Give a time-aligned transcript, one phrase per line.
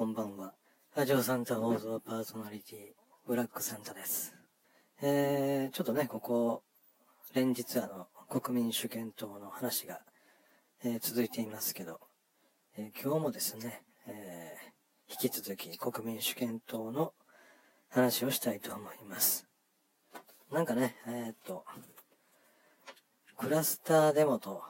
[0.00, 0.54] こんばんは。
[0.96, 2.78] ラジオサンタ放送パーソナリティ、
[3.26, 4.34] ブラックサンタです。
[5.02, 6.62] えー、ちょっとね、ここ、
[7.34, 8.06] 連日あの、
[8.40, 10.00] 国民主権党の話が、
[10.82, 12.00] えー、続いていますけど、
[12.78, 17.12] えー、今日もですね、えー、引き続き国民主権党の
[17.90, 19.46] 話をしたいと思います。
[20.50, 21.66] なんかね、えー、っと、
[23.36, 24.62] クラスターデモと、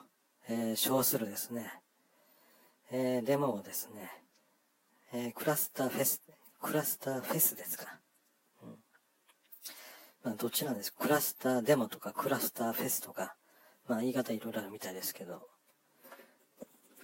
[0.49, 1.73] えー、称するですね、
[2.91, 4.20] えー、デモをですね、
[5.13, 6.23] えー、クラスターフェス、
[6.63, 7.99] クラスターフェスですか。
[8.63, 8.69] うん。
[10.23, 10.95] まあ、どっちなんです？
[10.95, 13.35] クラスターデモとかクラスターフェスとか、
[13.89, 15.49] まあ、言い方いろいろあるみたいですけど、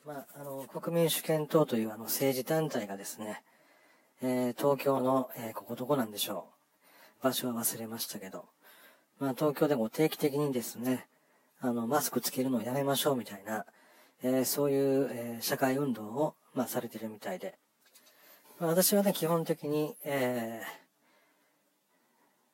[0.07, 3.43] まあ、あの、国民主権党というあの政治団体がですね、
[4.23, 6.47] えー、東京の、えー、ここどこなんでしょ
[7.21, 7.25] う。
[7.25, 8.45] 場所は忘れましたけど、
[9.19, 11.09] まあ、東京でも定期的にですね、
[11.61, 13.67] あの、マスクつけるのをやめましょうみたいな、
[14.23, 17.59] えー、そういう、え社会運動を、まあ、されてるみたいで、
[18.59, 20.63] 私はね、基本的に、え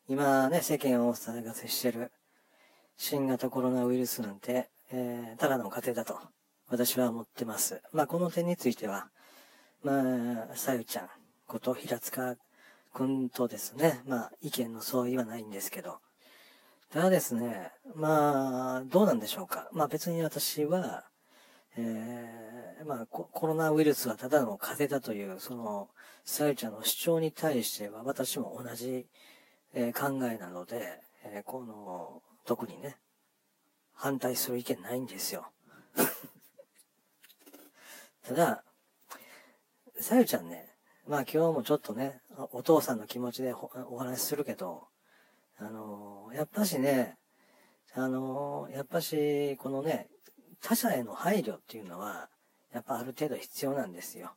[0.08, 2.11] ー、今ね、世間を騒がせしてる
[2.97, 6.19] 新型コロナウイルスなんて、えー、ただの過程だと、
[6.69, 7.80] 私は思ってます。
[7.92, 9.11] まあ、この点については、
[9.84, 10.00] ま
[10.53, 11.08] あ、さゆちゃん
[11.47, 12.34] こと平塚
[12.92, 16.00] くんとですね、まあ、意見の相違はないんですけど、
[16.91, 19.69] ただですね、まあ、どうなんでしょうか。
[19.73, 21.05] まあ別に私は、
[21.77, 25.89] えー、まあコ、コロナウイルスはただの風邪だという、その、
[26.25, 29.06] さゆちゃんの主張に対しては私も同じ、
[29.73, 32.97] えー、考えなので、えー、この、特にね、
[33.95, 35.51] 反対する意見ないんですよ。
[38.27, 38.64] ただ、
[39.98, 40.77] さゆちゃんね、
[41.07, 42.20] まあ今日もちょっとね、
[42.53, 44.89] お父さんの気持ちでお話しするけど、
[45.59, 47.17] あのー、やっぱしね、
[47.95, 50.09] あのー、やっぱし、このね、
[50.62, 52.28] 他者への配慮っていうのは、
[52.72, 54.32] やっぱある程度必要なんですよ。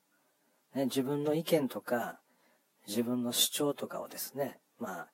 [0.74, 2.20] ね、自分の意見とか、
[2.88, 5.08] 自分の主張とかをですね、まあ、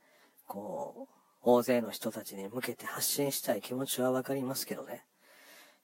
[0.47, 5.05] こう、大勢の人たちに向けて発信したい気持ちはわかりますけどね。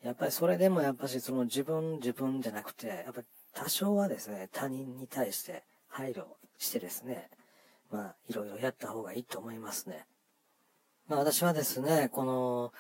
[0.03, 3.21] やっぱりそれでもやっぱしその自分自分じゃなくて、やっぱ
[3.53, 6.25] 多少はですね、他人に対して配慮
[6.57, 7.29] してですね、
[7.91, 10.05] まあ、いろいろやった方がいいと思いますね。
[11.07, 12.73] まあ私はですね、この、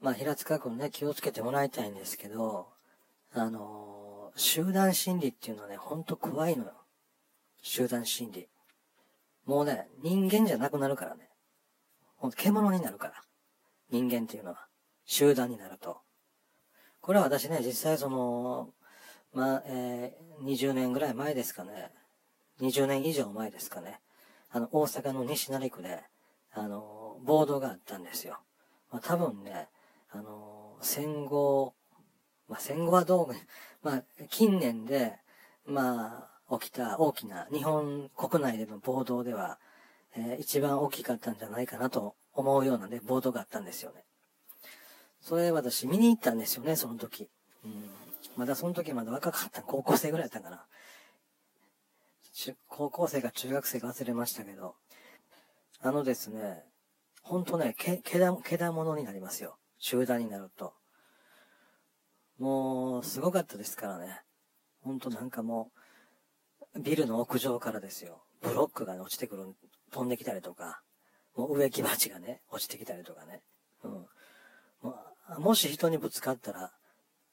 [0.00, 2.68] まあ、平塚君ね、気をつけてもらいたいんですけど、
[3.32, 6.72] あのー、集団心理っていうのはね、ほんと怖いのよ。
[7.62, 8.48] 集団心理。
[9.44, 11.28] もうね、人間じゃなくなるからね。
[12.16, 13.14] ほんと獣になるから。
[13.90, 14.66] 人間っていうのは。
[15.04, 15.98] 集団になると。
[17.00, 18.70] これは私ね、実際その、
[19.32, 21.90] まあ、えー、20年ぐらい前ですかね。
[22.60, 24.00] 20年以上前ですかね。
[24.50, 26.02] あの、大阪の西成区で、
[26.52, 28.38] あの、暴動があったんですよ。
[28.90, 29.68] まあ、多分ね、
[30.10, 31.74] あの、戦後、
[32.48, 33.34] まあ、戦後はどう、
[33.82, 35.18] まあ、近年で、
[35.66, 39.58] まあ、起きた大きな日本国内での暴動では、
[40.16, 44.04] えー、一番大きかったんじゃないかなと思うようなね、暴動があったんですよね。
[45.20, 47.28] それ私見に行ったんですよね、その時。
[47.64, 47.90] うん。
[48.36, 49.62] まだその時まだ若かった。
[49.62, 50.66] 高校生ぐらいだったかな。
[52.68, 54.76] 高校生か中学生か忘れましたけど。
[55.80, 56.64] あのですね、
[57.22, 59.56] ほんとね、け、けだ、けだものになりますよ。
[59.78, 60.74] 集団になると。
[62.38, 64.22] もう、すごかったですからね。
[64.82, 65.70] ほんとなんかも
[66.74, 68.22] う、ビルの屋上からですよ。
[68.42, 69.54] ブロックがね落ちてくる、
[69.90, 70.82] 飛んできたりとか、
[71.34, 73.42] もう植木鉢がね、落ちてきたりとかね。
[73.84, 74.06] うん。
[74.82, 74.94] も
[75.38, 76.72] もし人にぶつかったら、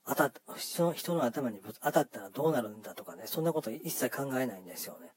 [0.06, 5.12] 当たっ、人の、人の頭にぶ当たったらどうなるんだとかね、そんなこと一切考えないんですよね。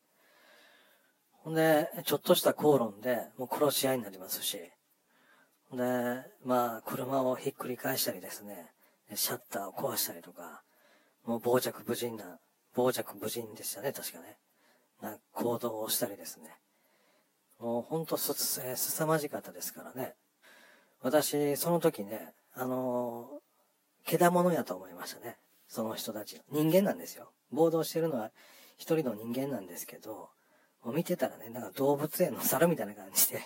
[1.31, 4.58] ほんで、ちょっとした口論で、もう殺し合いになりますし、
[5.76, 8.72] で、まあ、車をひっくり返したりですね、
[9.14, 10.62] シャッターを壊したりとか、
[11.25, 12.38] もう傍若無人な、
[12.75, 14.38] 傍若無人でしたね、確かね。
[15.03, 16.50] な行動をしたりですね。
[17.60, 20.14] もうほんとす、すさまじかったですからね。
[21.03, 25.37] 私、その時ね、あのー、けだものやと思いましたね。
[25.69, 26.41] その人たち。
[26.50, 27.31] 人間なんですよ。
[27.53, 28.31] 暴動してるのは
[28.78, 30.31] 一人の人間なんですけど、
[30.84, 33.40] もう見てたらね、なんか動物園の猿みたいな感じで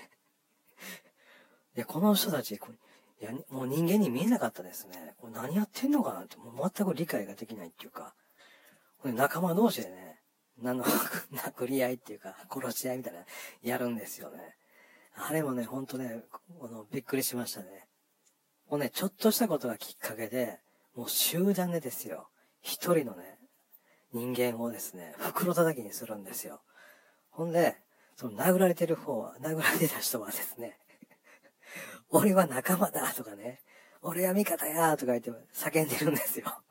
[1.75, 2.75] で、この人たち、これ、
[3.23, 5.15] いや、もう人間に見えなかったですね。
[5.19, 8.15] これ何やってんのかなって、もう全く理解ができないっていうか、
[9.01, 10.21] これ仲間同士でね、
[10.61, 10.85] 何の、
[11.33, 13.25] 殴り合いっていうか、殺し合いみたいな、
[13.63, 14.57] やるんですよね。
[15.15, 16.25] あれもね、ほんとね、
[16.59, 17.89] この、びっくりしましたね。
[18.69, 20.61] もうね、ちょっとしたことがきっかけで、
[20.95, 22.29] もう集団でですよ、
[22.63, 23.39] 一人のね、
[24.13, 26.63] 人間をですね、袋叩きにするんですよ。
[27.31, 27.77] ほんで、
[28.17, 30.80] その殴られてる方は、殴られてた人はですね、
[32.11, 33.13] 俺は仲間だ。
[33.13, 33.61] とかね、
[34.03, 34.97] 俺は味方や。
[34.97, 36.63] とか言って叫んでるんですよ。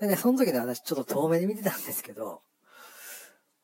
[0.00, 2.42] でね、その時ね、私ちょっと遠目で見てたんですけど、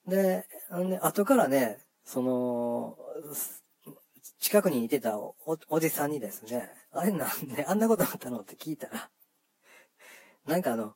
[0.06, 2.96] で、あのね、後からね、その、
[4.40, 5.36] 近くにいてたお
[5.68, 9.10] おじさんにですね、あれなんであんなことあったのって聞いたら、
[10.46, 10.94] なんかあの、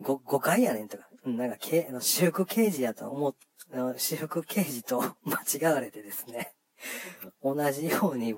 [0.00, 0.88] ご、誤解やねん。
[0.88, 3.34] とか、なんか、け、私服刑事やと思っ、
[3.70, 6.52] 私服刑事と間違われてですね、
[7.42, 8.34] 同じように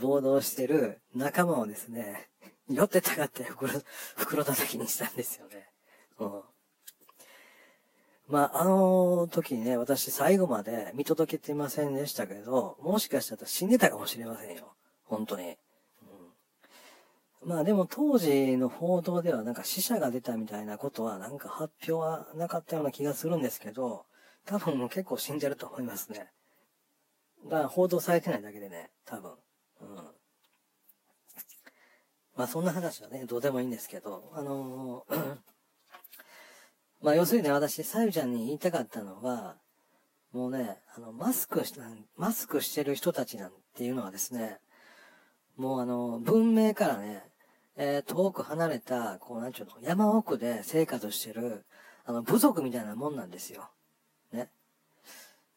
[0.00, 2.28] 暴動してる仲間をですね、
[2.68, 3.72] 酔ってたかって袋、
[4.16, 5.68] 袋叩きにしたんですよね。
[6.18, 6.42] うん。
[8.28, 14.74] まあ、あの時にね、私最後まで見届けてませんでしたけど、もしかしたら死んでたかもしれませんよ。
[15.04, 15.56] 本当に。
[17.42, 24.06] うん、まあでも当時の報道ではなんか死者が出たみたいなことはなんか発表はなかったような気がするんですけど、
[24.44, 26.32] 多分もう結構死んでると思いますね。
[27.48, 29.32] だから報道されてないだけでね、多分。
[29.80, 29.96] うん。
[32.36, 35.36] まあそんな話はね、どうでもいいんですけど、あのー
[37.02, 39.56] まあ要するにね、私、さゆちゃんに言いたかったのは、
[40.32, 41.74] もうね、あの、マスクし、
[42.16, 44.58] マスクしてる人たちなんていうのはですね、
[45.56, 47.22] もうあの、文明からね、
[47.76, 51.64] えー、遠く離れた、こう、なんちゅうの、山奥で生活してる、
[52.04, 53.70] あの、部族みたいなもんなんですよ。
[54.32, 54.50] ね。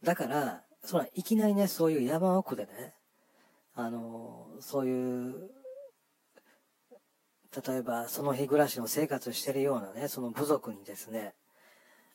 [0.03, 2.93] だから、そら、いきなりね、そういう山奥でね、
[3.75, 5.51] あの、そういう、
[7.65, 11.33] 例えば、その日暮らしの生活してるようなね、その部族にですね、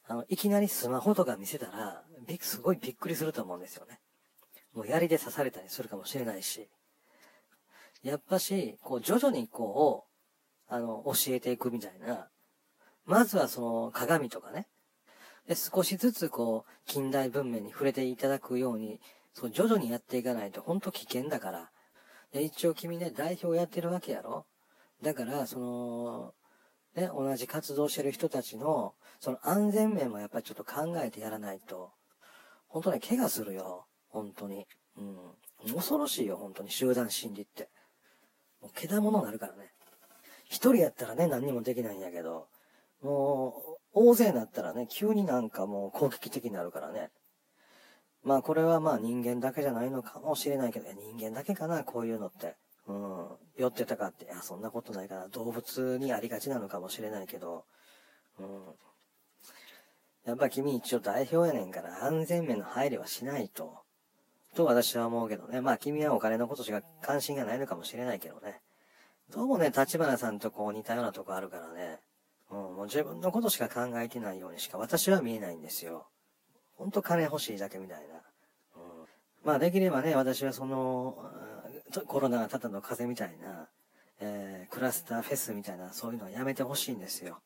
[0.07, 4.01] あの、いきなりスマホとか見せたら、びすごいびっくりすると思うんですよね。
[4.75, 6.69] もう槍で刺されたりするかもしれないし、
[8.03, 10.07] やっぱし、こう、徐々にこ
[10.71, 12.29] う、あの、教えていくみたいな、
[13.07, 14.67] まずはその鏡とかね、
[15.47, 19.01] で、少しずつこう、近代文明に触れていただくように、
[19.33, 21.71] そう、徐々にやっていかないと本当危険だから。
[22.33, 24.47] で、一応君ね、代表やってるわけやろ
[25.03, 26.35] だから、その、
[26.97, 31.93] ね、同じ活動してる人たちの、その安全面もやっぱりちょっと考えてやらないと、
[32.69, 33.87] 本当に怪我するよ。
[34.09, 34.67] 本当に。
[34.97, 35.75] うん。
[35.75, 36.71] 恐ろしいよ、本当に。
[36.71, 37.69] 集団心理って。
[38.61, 39.73] もう、けだものになるからね。
[40.45, 42.49] 一人やったらね、何にもできないんやけど、
[43.03, 47.11] もう、大勢になったらね、急になんかもう攻撃的になるからね。
[48.25, 52.57] まあこれはまあ人間だけじゃないのかもしれないけど、人間だけかな、こういうのって。
[52.87, 53.27] うん。
[53.57, 55.29] 酔ってたかって、いや、そんなことないかな。
[55.29, 57.65] 動物にありがちなのかもしれないけど、
[58.39, 58.47] うん。
[60.27, 63.79] やっぱ君一応代表やねんから安全面の配慮はしないと。
[64.55, 65.61] と私は思うけどね。
[65.61, 68.61] まあ君はお金のことしか関心がないのかもしれないけどね。
[69.31, 72.01] どうもね、立花さんとこう似たようなとこあるからね。
[72.55, 76.07] うん、もう自分のことしか考えてないようにしか私は見えないんですよ。
[76.77, 78.15] ほんと金欲しいだけみたいな。
[78.15, 79.07] うん、
[79.45, 81.17] まあできればね、私はその、
[82.07, 83.69] コロナがただの風邪みたいな、
[84.21, 87.41] えー、クラスターフェスみたいな、そういうのはやめてほしいんですよ。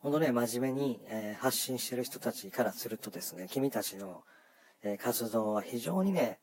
[0.00, 4.22] ほんとね、真面目に、えー、発信してる人たちからするとですね、君たちの、
[4.82, 6.40] えー、活動は非常にね、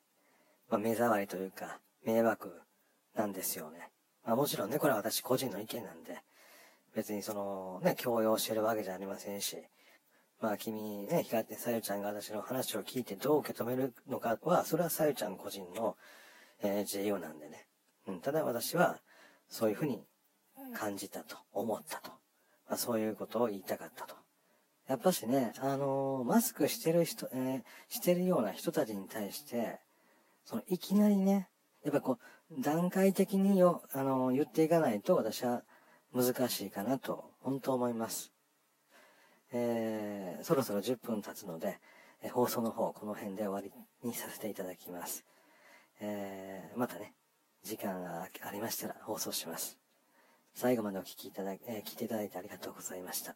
[0.70, 2.62] まあ、目障りというか、迷惑
[3.16, 3.90] なんですよね。
[4.26, 6.22] まあもちろんね、これは私個人の意見なんで、
[6.96, 9.58] 別にその、ね、強要してるわけじゃありませんし、
[10.42, 15.96] まあ君ね、光ってさゆちゃんが私の話を聞いてどう受け止めるのかは、それはさゆちゃん個人の、
[16.64, 17.68] えー、自由なんでね。
[18.08, 19.00] うん、ただ私は、
[19.48, 20.04] そういうふうに
[20.74, 22.12] 感じたと、思ったと。
[22.68, 24.16] まあ、そういうことを言いたかったと。
[24.88, 29.80] やっぱしね、あのー、マスクしてる人、えー、してるような人たちに対して、
[30.44, 31.50] その、いきなりね、
[31.84, 32.18] やっぱこ
[32.50, 35.64] う、段階的によ、あのー、言っていかないと私は
[36.14, 38.32] 難しいかなと、本当思います。
[39.54, 41.80] えー、そろそろ10分経つので、
[42.24, 43.72] え放送の方、この辺で終わり
[44.08, 45.26] にさせていただきます。
[46.00, 47.14] えー、またね、
[47.64, 49.78] 時間がありましたら放送します。
[50.54, 53.36] 最後までお聞きいただき、えー、聞いていただいてありがとうございました。